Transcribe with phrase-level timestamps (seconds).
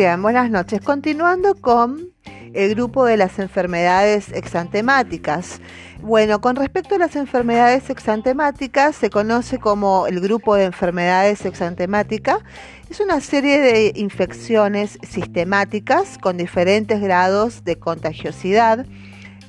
[0.00, 0.80] buenas noches.
[0.80, 2.08] Continuando con
[2.54, 5.60] el grupo de las enfermedades exantemáticas.
[6.00, 12.38] Bueno, con respecto a las enfermedades exantemáticas, se conoce como el grupo de enfermedades exantemáticas.
[12.88, 18.86] Es una serie de infecciones sistemáticas con diferentes grados de contagiosidad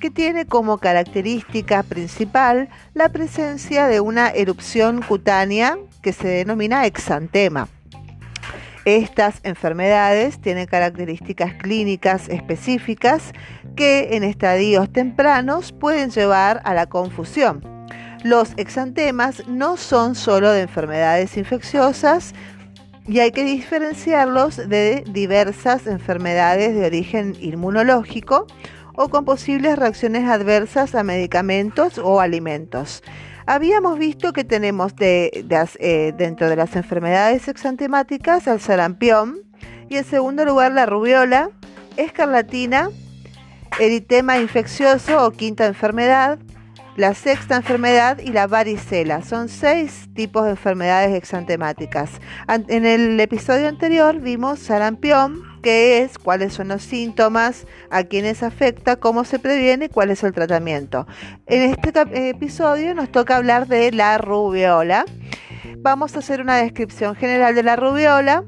[0.01, 7.69] que tiene como característica principal la presencia de una erupción cutánea que se denomina exantema.
[8.85, 13.31] Estas enfermedades tienen características clínicas específicas
[13.75, 17.61] que en estadios tempranos pueden llevar a la confusión.
[18.23, 22.33] Los exantemas no son solo de enfermedades infecciosas
[23.07, 28.47] y hay que diferenciarlos de diversas enfermedades de origen inmunológico
[28.95, 33.03] o con posibles reacciones adversas a medicamentos o alimentos.
[33.45, 39.39] Habíamos visto que tenemos eh, dentro de las enfermedades exantemáticas al sarampión
[39.89, 41.49] y en segundo lugar la rubiola,
[41.97, 42.89] escarlatina,
[43.79, 46.39] eritema infeccioso o quinta enfermedad,
[46.95, 49.21] la sexta enfermedad y la varicela.
[49.21, 52.11] Son seis tipos de enfermedades exantemáticas.
[52.47, 58.95] En el episodio anterior vimos sarampión, qué es, cuáles son los síntomas, a quiénes afecta,
[58.95, 61.07] cómo se previene cuál es el tratamiento.
[61.45, 65.05] En este episodio nos toca hablar de la rubiola.
[65.77, 68.43] Vamos a hacer una descripción general de la rubiola.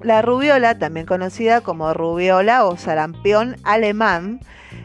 [0.00, 4.40] La rubiola, también conocida como rubiola o sarampión alemán,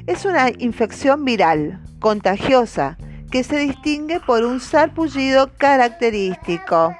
[0.08, 2.98] es una infección viral contagiosa
[3.32, 6.96] que se distingue por un sarpullido característico.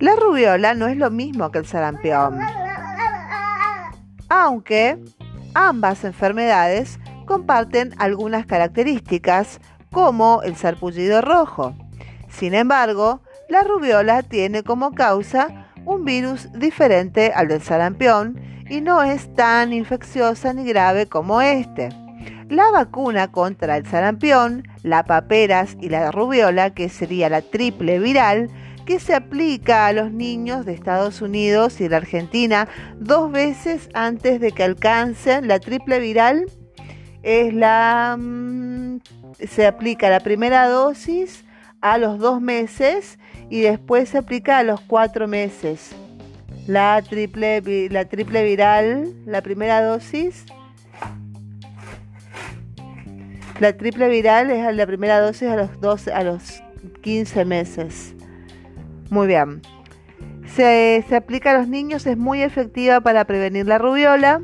[0.00, 2.38] La rubiola no es lo mismo que el sarampión,
[4.28, 4.96] aunque
[5.54, 11.74] ambas enfermedades comparten algunas características como el sarpullido rojo.
[12.28, 18.40] Sin embargo, la rubiola tiene como causa un virus diferente al del sarampión
[18.70, 21.88] y no es tan infecciosa ni grave como este.
[22.48, 28.48] La vacuna contra el sarampión, la paperas y la rubiola, que sería la triple viral,
[28.88, 32.66] que se aplica a los niños de Estados Unidos y de Argentina
[32.98, 36.46] dos veces antes de que alcancen la triple viral.
[37.22, 39.00] Es la mm,
[39.46, 41.44] se aplica la primera dosis
[41.82, 43.18] a los dos meses
[43.50, 45.90] y después se aplica a los cuatro meses.
[46.66, 47.60] La triple,
[47.90, 50.46] la triple viral, la primera dosis.
[53.60, 56.62] La triple viral es la primera dosis a los, 12, a los
[57.02, 58.14] 15 meses.
[59.10, 59.62] Muy bien.
[60.54, 64.42] Se, aplica a los niños, es muy efectiva para prevenir la rubiola.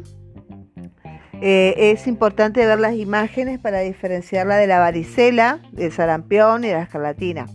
[1.40, 6.74] Eh, es importante ver las imágenes para diferenciarla de la varicela, del sarampión y de
[6.74, 7.46] la escarlatina.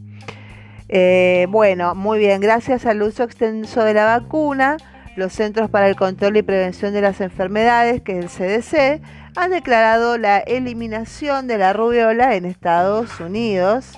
[0.90, 4.78] Eh, bueno, muy bien, gracias al uso extenso de la vacuna,
[5.16, 9.02] los Centros para el Control y Prevención de las Enfermedades, que es el CDC,
[9.36, 13.98] han declarado la eliminación de la rubiola en Estados Unidos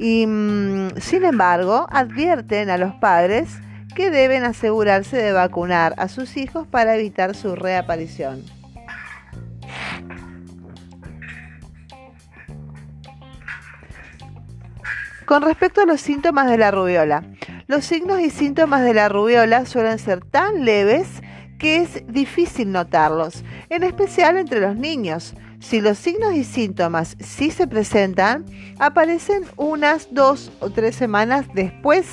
[0.00, 3.50] y mm, sin embargo advierten a los padres
[3.94, 8.42] que deben asegurarse de vacunar a sus hijos para evitar su reaparición.
[15.26, 17.22] Con respecto a los síntomas de la rubiola,
[17.68, 21.22] los signos y síntomas de la rubiola suelen ser tan leves
[21.58, 25.34] que es difícil notarlos, en especial entre los niños.
[25.60, 28.46] Si los signos y síntomas sí se presentan,
[28.78, 32.06] aparecen unas dos o tres semanas después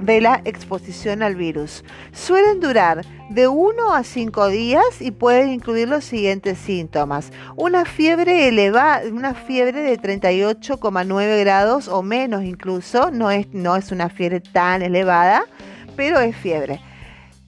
[0.00, 1.84] de la exposición al virus.
[2.12, 7.30] Suelen durar de 1 a 5 días y pueden incluir los siguientes síntomas.
[7.56, 13.92] Una fiebre elevada, una fiebre de 38,9 grados o menos incluso, no es, no es
[13.92, 15.44] una fiebre tan elevada,
[15.94, 16.80] pero es fiebre.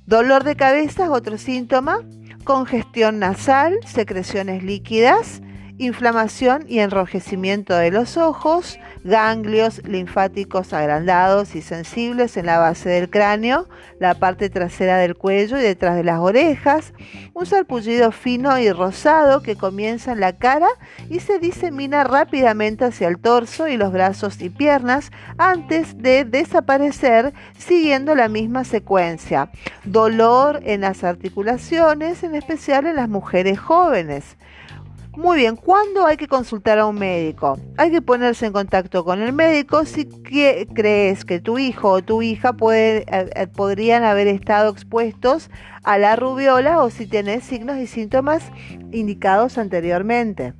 [0.06, 2.00] Dolor de cabeza es otro síntoma
[2.44, 5.42] congestión nasal, secreciones líquidas,
[5.78, 13.10] inflamación y enrojecimiento de los ojos, ganglios linfáticos agrandados y sensibles en la base del
[13.10, 13.68] cráneo,
[14.00, 16.94] la parte trasera del cuello y detrás de las orejas,
[17.34, 20.68] un sarpullido fino y rosado que comienza en la cara
[21.10, 27.34] y se disemina rápidamente hacia el torso y los brazos y piernas antes de desaparecer
[27.58, 29.50] siguiendo la misma secuencia.
[29.84, 34.36] Dolor en las articulaciones, en especial en las mujeres jóvenes.
[35.16, 37.56] Muy bien, ¿cuándo hay que consultar a un médico?
[37.76, 42.20] Hay que ponerse en contacto con el médico si crees que tu hijo o tu
[42.20, 45.50] hija eh, eh, podrían haber estado expuestos
[45.84, 48.42] a la rubiola o si tienes signos y síntomas
[48.90, 50.54] indicados anteriormente.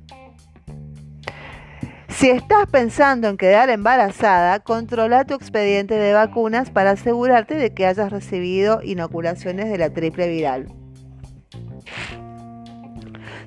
[2.07, 7.85] Si estás pensando en quedar embarazada, controla tu expediente de vacunas para asegurarte de que
[7.85, 10.69] hayas recibido inoculaciones de la triple viral.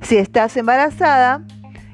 [0.02, 1.42] Si estás embarazada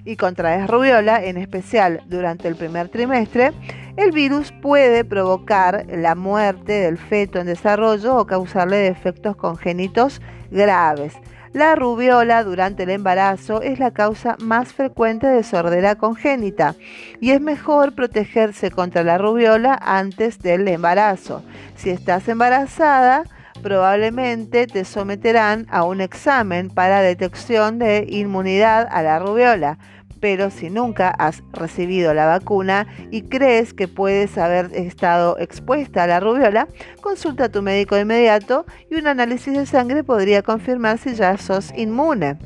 [0.05, 3.53] y contraes rubiola, en especial durante el primer trimestre,
[3.97, 10.21] el virus puede provocar la muerte del feto en desarrollo o causarle defectos congénitos
[10.51, 11.15] graves.
[11.53, 16.75] La rubiola durante el embarazo es la causa más frecuente de sordera congénita
[17.21, 21.45] y es mejor protegerse contra la rubiola antes del embarazo.
[21.77, 23.23] Si estás embarazada,
[23.63, 29.79] probablemente te someterán a un examen para detección de inmunidad a la rubiola
[30.25, 36.07] pero si nunca has recibido la vacuna y crees que puedes haber estado expuesta a
[36.07, 36.67] la rubiola,
[37.03, 41.37] consulta a tu médico de inmediato y un análisis de sangre podría confirmar si ya
[41.37, 42.39] sos inmune.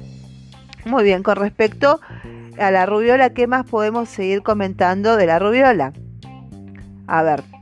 [0.87, 2.01] Muy bien, con respecto
[2.59, 5.93] a la rubiola, ¿qué más podemos seguir comentando de la rubiola?
[7.07, 7.58] A ver.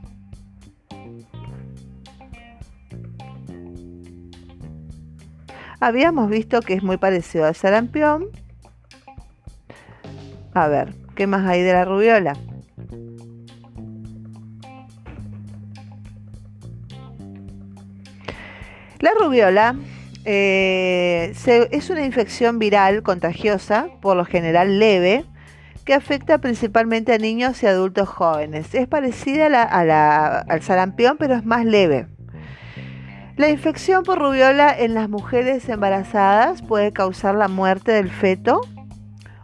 [5.79, 8.29] Habíamos visto que es muy parecido al sarampión
[10.57, 12.33] a ver, ¿qué más hay de la rubiola?
[18.99, 19.75] La rubiola
[20.25, 21.31] eh,
[21.71, 25.25] es una infección viral contagiosa, por lo general leve,
[25.85, 28.73] que afecta principalmente a niños y adultos jóvenes.
[28.73, 32.07] Es parecida al sarampión, pero es más leve.
[33.37, 38.61] La infección por rubiola en las mujeres embarazadas puede causar la muerte del feto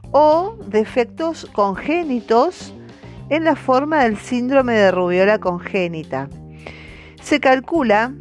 [0.10, 2.74] o defectos congénitos
[3.30, 6.28] en la forma del síndrome de rubiola congénita.
[7.22, 8.14] Se calcula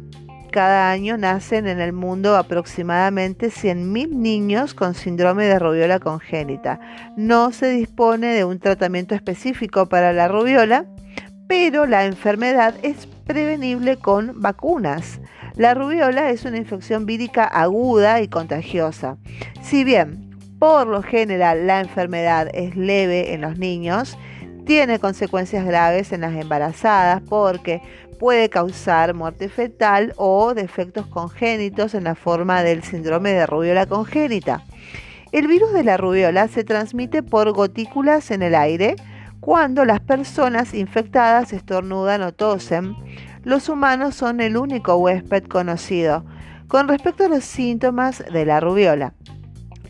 [0.51, 6.79] cada año nacen en el mundo aproximadamente 100.000 niños con síndrome de rubiola congénita.
[7.17, 10.85] No se dispone de un tratamiento específico para la rubiola,
[11.47, 15.19] pero la enfermedad es prevenible con vacunas.
[15.55, 19.17] La rubiola es una infección vírica aguda y contagiosa.
[19.61, 24.17] Si bien por lo general, la enfermedad es leve en los niños,
[24.65, 27.81] tiene consecuencias graves en las embarazadas porque
[28.17, 34.63] puede causar muerte fetal o defectos congénitos en la forma del síndrome de rubiola congénita.
[35.33, 38.95] El virus de la rubiola se transmite por gotículas en el aire
[39.41, 42.95] cuando las personas infectadas estornudan o tosen.
[43.43, 46.25] Los humanos son el único huésped conocido.
[46.67, 49.13] Con respecto a los síntomas de la rubiola,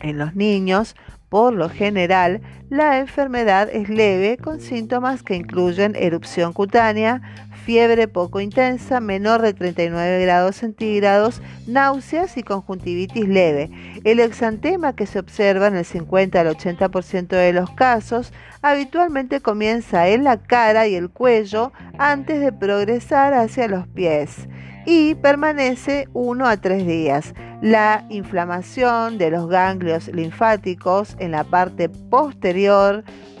[0.00, 0.96] en los niños,
[1.28, 7.20] por lo general, la enfermedad es leve con síntomas que incluyen erupción cutánea,
[7.64, 13.70] fiebre poco intensa, menor de 39 grados centígrados, náuseas y conjuntivitis leve.
[14.04, 18.32] El exantema que se observa en el 50 al 80% de los casos
[18.62, 24.48] habitualmente comienza en la cara y el cuello antes de progresar hacia los pies
[24.86, 27.34] y permanece 1 a 3 días.
[27.62, 32.44] La inflamación de los ganglios linfáticos en la parte posterior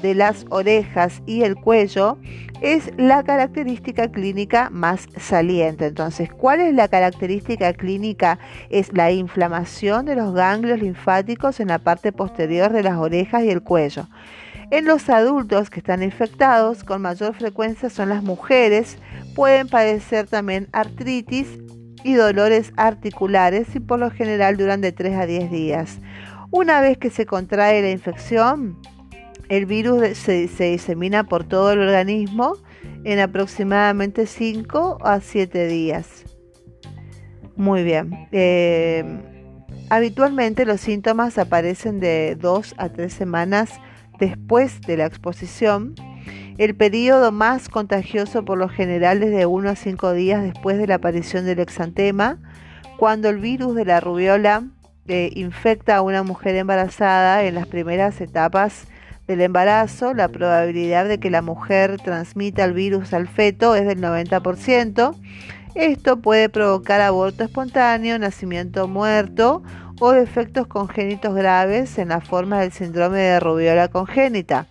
[0.02, 2.18] de las orejas y el cuello
[2.60, 5.86] es la característica clínica más saliente.
[5.86, 8.38] Entonces, ¿cuál es la característica clínica?
[8.68, 13.50] Es la inflamación de los ganglios linfáticos en la parte posterior de las orejas y
[13.50, 14.06] el cuello.
[14.70, 18.98] En los adultos que están infectados, con mayor frecuencia son las mujeres,
[19.34, 21.58] pueden padecer también artritis
[22.02, 25.98] y dolores articulares y por lo general duran de 3 a 10 días.
[26.50, 28.78] Una vez que se contrae la infección,
[29.48, 32.56] el virus se, disemina por todo el organismo
[33.04, 36.24] en aproximadamente 5 a 7 días.
[37.56, 38.28] Muy bien.
[38.32, 39.04] Eh,
[39.90, 43.80] habitualmente los síntomas aparecen de 2 a 3 semanas
[44.18, 45.94] después de la exposición.
[46.56, 50.86] El periodo más contagioso por lo general es de 1 a 5 días después de
[50.86, 52.38] la aparición del exantema.
[52.96, 54.64] Cuando el virus de la rubiola
[55.06, 58.86] eh, infecta a una mujer embarazada en las primeras etapas
[59.26, 64.00] del embarazo, la probabilidad de que la mujer transmita el virus al feto es del
[64.00, 65.14] 90%.
[65.74, 69.62] Esto puede provocar aborto espontáneo, nacimiento muerto
[70.00, 74.66] o defectos congénitos graves en la forma del síndrome de rubiola congénita.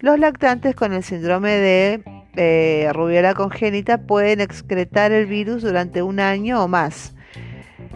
[0.00, 2.02] Los lactantes con el síndrome de
[2.36, 7.14] eh, rubiola congénita pueden excretar el virus durante un año o más.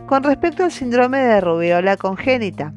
[0.07, 2.73] Con respecto al síndrome de rubiola congénita,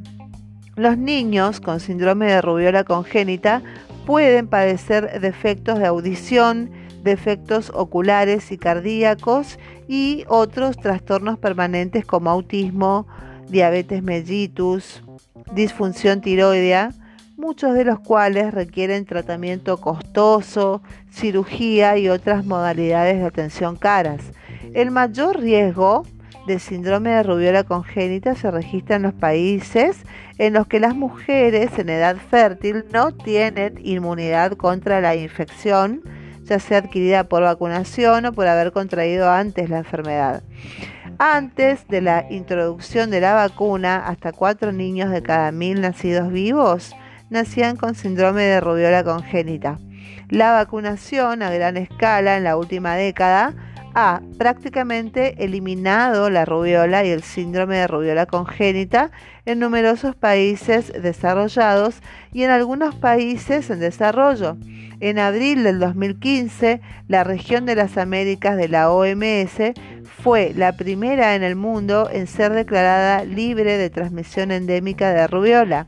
[0.81, 3.61] los niños con síndrome de rubiola congénita
[4.07, 6.71] pueden padecer defectos de audición,
[7.03, 13.05] defectos oculares y cardíacos y otros trastornos permanentes como autismo,
[13.47, 15.03] diabetes mellitus,
[15.53, 16.93] disfunción tiroidea,
[17.38, 24.21] muchos de los cuales requieren tratamiento costoso, cirugía y otras modalidades de atención caras.
[24.73, 26.05] El mayor riesgo
[26.60, 30.03] síndrome de rubiola congénita se registra en los países
[30.38, 36.01] en los que las mujeres en edad fértil no tienen inmunidad contra la infección,
[36.43, 40.43] ya sea adquirida por vacunación o por haber contraído antes la enfermedad.
[41.20, 46.96] Antes de la introducción de la vacuna, hasta cuatro niños de cada mil nacidos vivos
[47.29, 49.79] nacían con síndrome de rubiola congénita.
[50.29, 53.53] La vacunación a gran escala en la última década
[53.93, 59.12] ha prácticamente eliminado la rubiola y el síndrome de rubiola congénita
[59.45, 64.57] en numerosos países desarrollados y en algunos países en desarrollo.
[65.00, 69.74] En abril del 2015, la región de las Américas de la OMS
[70.21, 75.88] fue la primera en el mundo en ser declarada libre de transmisión endémica de rubiola.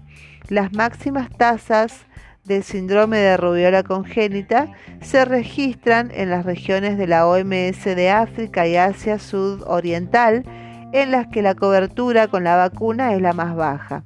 [0.50, 2.05] Las máximas tasas
[2.45, 4.71] del síndrome de rubiola congénita
[5.01, 10.43] se registran en las regiones de la OMS de África y Asia Sudoriental,
[10.91, 14.03] en las que la cobertura con la vacuna es la más baja.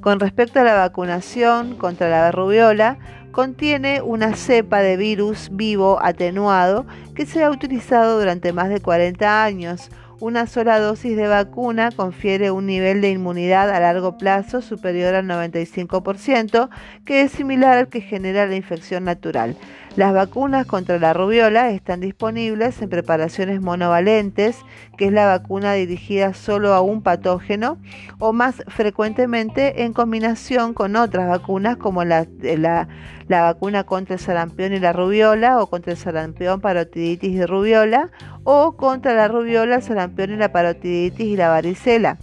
[0.00, 2.98] Con respecto a la vacunación contra la rubiola,
[3.30, 9.44] contiene una cepa de virus vivo atenuado que se ha utilizado durante más de 40
[9.44, 9.90] años,
[10.22, 15.26] una sola dosis de vacuna confiere un nivel de inmunidad a largo plazo superior al
[15.26, 16.68] 95%,
[17.04, 19.56] que es similar al que genera la infección natural.
[19.94, 24.56] Las vacunas contra la rubiola están disponibles en preparaciones monovalentes,
[24.96, 27.76] que es la vacuna dirigida solo a un patógeno,
[28.18, 32.88] o más frecuentemente en combinación con otras vacunas como la, la,
[33.28, 38.10] vacuna contra el sarampión y la rubiola, o contra el sarampión, parotiditis y rubiola,
[38.44, 42.16] o contra la rubiola, el sarampión y la parotiditis y la varicela.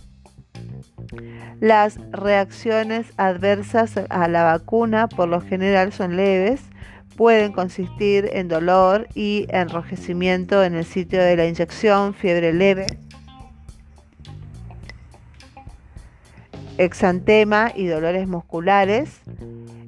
[1.59, 6.61] Las reacciones adversas a la vacuna por lo general son leves,
[7.19, 12.87] pueden consistir en dolor y enrojecimiento en el sitio de la inyección, fiebre leve,
[16.77, 19.19] exantema y dolores musculares.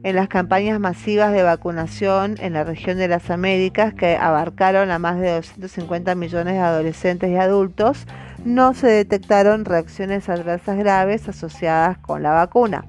[0.04, 5.00] En las campañas masivas de vacunación en la región de las Américas, que abarcaron a
[5.00, 8.08] más de 250 millones de adolescentes y adultos,
[8.44, 12.84] no se detectaron reacciones adversas graves asociadas con la vacuna.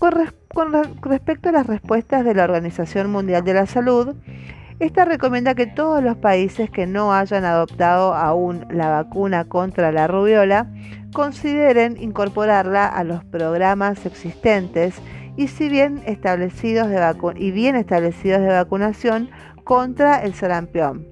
[0.00, 4.16] Con, respecto a las respuestas de la Organización Mundial de la Salud,
[4.78, 10.06] esta recomienda que todos los países que no hayan adoptado aún la vacuna contra la
[10.06, 10.72] rubiola
[11.12, 14.94] consideren incorporarla a los programas existentes
[15.36, 19.28] y si bien establecidos de y bien establecidos de vacunación
[19.64, 21.06] contra el sarampión.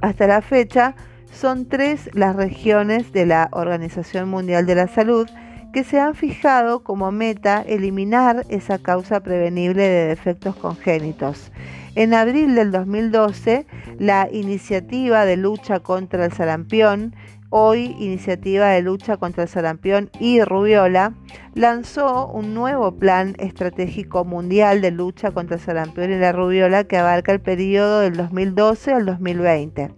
[0.00, 0.94] Hasta la fecha
[1.30, 5.28] son tres las regiones de la Organización Mundial de la Salud
[5.76, 11.52] que se han fijado como meta eliminar esa causa prevenible de defectos congénitos.
[11.94, 13.66] En abril del 2012,
[13.98, 17.14] la iniciativa de lucha contra el sarampión,
[17.50, 21.14] hoy iniciativa de lucha contra el sarampión y rubiola,
[21.54, 26.96] lanzó un nuevo plan estratégico mundial de lucha contra el sarampión y la rubiola que
[26.96, 29.94] abarca el periodo del 2012 al 2020.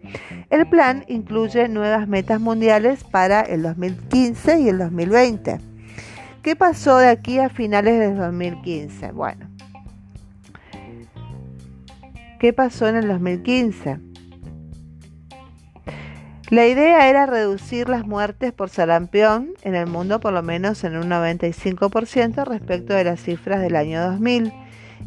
[0.51, 5.59] El plan incluye nuevas metas mundiales para el 2015 y el 2020.
[6.43, 9.13] ¿Qué pasó de aquí a finales de 2015?
[9.13, 9.49] Bueno,
[12.39, 14.08] ¿qué pasó en el 2015?
[16.51, 20.97] La idea era reducir las muertes por sarampión en el mundo por lo menos en
[20.97, 24.51] un 95% respecto de las cifras del año 2000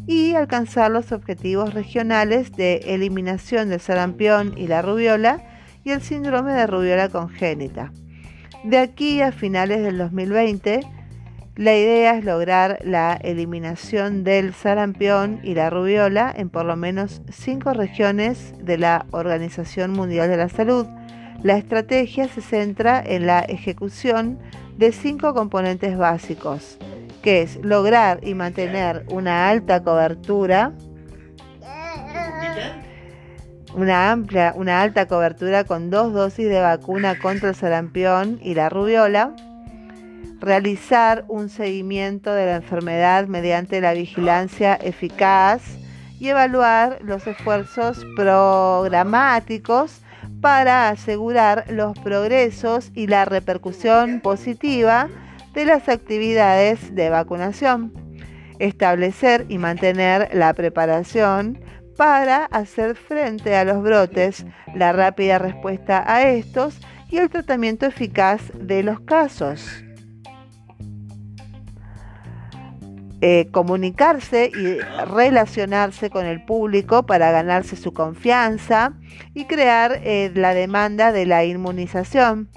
[0.06, 5.42] y alcanzar los objetivos regionales de eliminación del sarampión y la rubiola
[5.82, 7.92] y el síndrome de rubiola congénita.
[8.62, 10.80] De aquí a finales del 2020,
[11.56, 17.20] la idea es lograr la eliminación del sarampión y la rubiola en por lo menos
[17.30, 20.86] cinco regiones de la Organización Mundial de la Salud.
[21.42, 24.38] La estrategia se centra en la ejecución
[24.76, 26.78] de cinco componentes básicos
[27.22, 30.72] que es lograr y mantener una alta cobertura,
[33.74, 38.68] una amplia, una alta cobertura con dos dosis de vacuna contra el sarampión y la
[38.68, 39.34] rubiola,
[40.40, 45.62] realizar un seguimiento de la enfermedad mediante la vigilancia eficaz
[46.18, 50.02] y evaluar los esfuerzos programáticos
[50.42, 55.08] para asegurar los progresos y la repercusión positiva
[55.54, 57.92] de las actividades de vacunación.
[58.58, 61.60] Establecer y mantener la preparación
[61.96, 64.44] para hacer frente a los brotes,
[64.74, 69.84] la rápida respuesta a estos y el tratamiento eficaz de los casos.
[73.24, 78.94] Eh, comunicarse y relacionarse con el público para ganarse su confianza
[79.32, 82.48] y crear eh, la demanda de la inmunización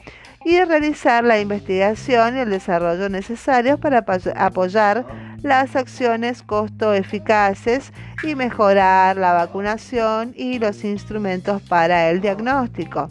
[0.44, 4.04] y realizar la investigación y el desarrollo necesarios para
[4.36, 5.06] apoyar
[5.44, 7.94] las acciones costo eficaces
[8.24, 13.08] y mejorar la vacunación y los instrumentos para el diagnóstico.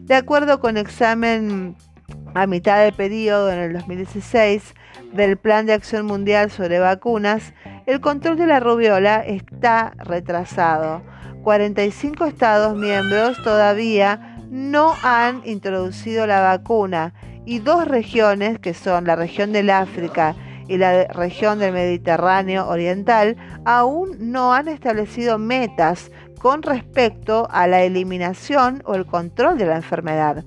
[0.00, 1.76] De acuerdo con examen
[2.34, 4.74] a mitad de periodo en el 2016,
[5.16, 7.52] del Plan de Acción Mundial sobre Vacunas,
[7.86, 11.02] el control de la rubiola está retrasado.
[11.42, 19.16] 45 Estados miembros todavía no han introducido la vacuna y dos regiones, que son la
[19.16, 20.34] región del África
[20.68, 27.82] y la región del Mediterráneo Oriental, aún no han establecido metas con respecto a la
[27.82, 30.44] eliminación o el control de la enfermedad.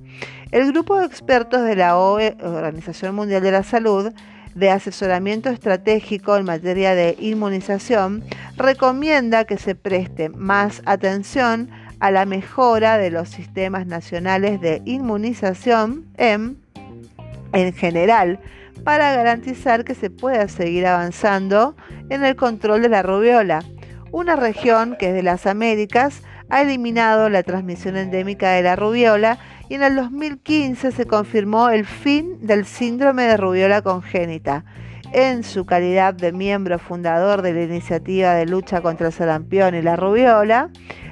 [0.52, 4.12] El grupo de expertos de la OE, Organización Mundial de la Salud,
[4.60, 8.24] de asesoramiento estratégico en materia de inmunización
[8.58, 16.06] recomienda que se preste más atención a la mejora de los sistemas nacionales de inmunización
[16.18, 16.58] en,
[17.54, 18.40] en general
[18.84, 21.76] para garantizar que se pueda seguir avanzando
[22.10, 23.64] en el control de la rubiola,
[24.12, 29.38] una región que desde las Américas ha eliminado la transmisión endémica de la rubiola
[29.70, 34.66] y en el 2015 se confirmó el fin del síndrome de rubiola congénita.
[35.14, 39.82] En su calidad de miembro fundador de la iniciativa de lucha contra el sarampión y
[39.82, 40.70] la rubiola,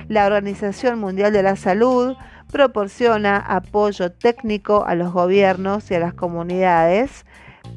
[0.07, 2.15] la Organización Mundial de la Salud
[2.51, 7.25] proporciona apoyo técnico a los gobiernos y a las comunidades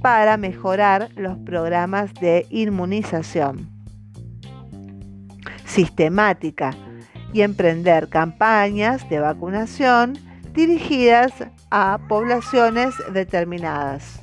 [0.00, 3.68] para mejorar los programas de inmunización
[5.70, 6.72] sistemática
[7.32, 10.18] y emprender campañas de vacunación
[10.52, 11.32] dirigidas
[11.70, 14.20] a poblaciones determinadas.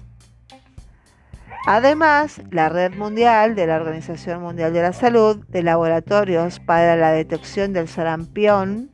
[1.65, 7.11] Además, la Red Mundial de la Organización Mundial de la Salud de Laboratorios para la
[7.11, 8.89] Detección del Sarampión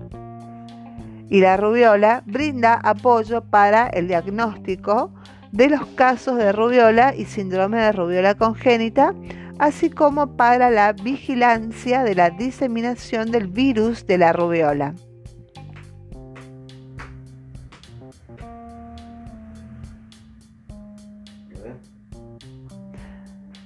[1.29, 5.13] y la rubiola brinda apoyo para el diagnóstico
[5.51, 9.13] de los casos de rubiola y síndrome de rubiola congénita,
[9.59, 14.95] así como para la vigilancia de la diseminación del virus de la rubiola.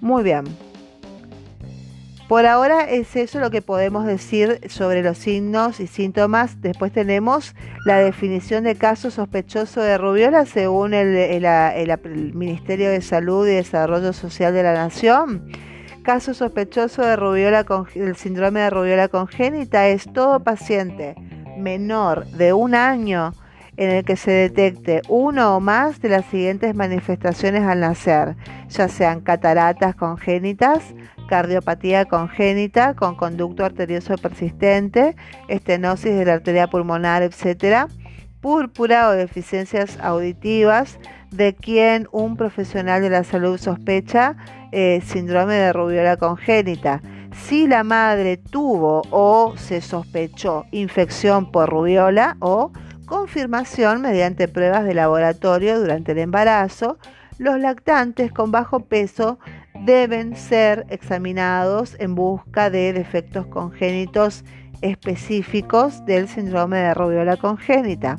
[0.02, 0.46] Muy bien.
[2.28, 6.62] Por ahora es eso lo que podemos decir sobre los signos y síntomas.
[6.62, 7.56] Después tenemos
[7.86, 14.54] la definición de caso sospechoso de rubiola según el, Ministerio de Salud y Desarrollo Social
[14.54, 15.50] de la Nación.
[16.04, 21.16] Caso sospechoso de rubiola el síndrome de rubiola congénita es todo paciente
[21.58, 23.32] menor de un año
[23.78, 28.36] en el que se detecte uno o más de las siguientes manifestaciones al nacer,
[28.70, 30.96] ya sean cataratas congénitas,
[31.28, 35.16] cardiopatía congénita con conducto arterioso persistente,
[35.48, 37.88] estenosis de la arteria pulmonar, etc.,
[38.42, 41.00] púrpura o deficiencias auditivas
[41.32, 44.38] de quien un profesional de la salud sospecha
[44.72, 47.02] eh, síndrome de rubiola congénita.
[47.32, 52.72] Si la madre tuvo o se sospechó infección por rubiola o
[53.08, 57.00] confirmación mediante pruebas de laboratorio durante el embarazo,
[57.40, 59.40] los lactantes con bajo peso
[59.86, 64.44] deben ser examinados en busca de defectos congénitos
[64.82, 68.18] específicos del síndrome de rubiola congénita.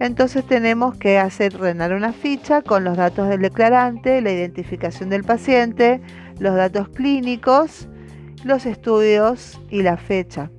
[0.00, 5.22] Entonces tenemos que hacer reinar una ficha con los datos del declarante, la identificación del
[5.22, 6.00] paciente,
[6.38, 7.88] los datos clínicos,
[8.44, 10.50] los estudios y la fecha.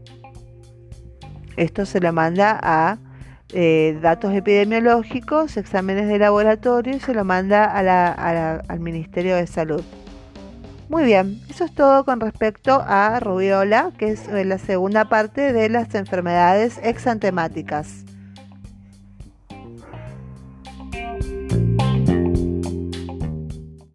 [1.57, 2.97] Esto se le manda a
[3.53, 7.65] eh, datos epidemiológicos, exámenes de laboratorio y se lo manda
[8.67, 9.83] al Ministerio de Salud.
[10.89, 15.69] Muy bien, eso es todo con respecto a rubiola, que es la segunda parte de
[15.69, 18.05] las enfermedades exantemáticas.